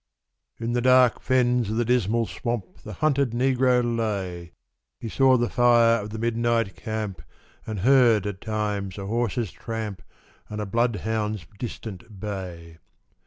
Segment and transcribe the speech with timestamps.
[0.59, 4.53] In dark fens of the Dismal Swamp The hunted Negro lay;
[4.97, 7.21] He saw the fire of the midnight camp,
[7.67, 10.01] And heard at times a horse's tramp
[10.49, 12.79] And a bloodhound's distant bay.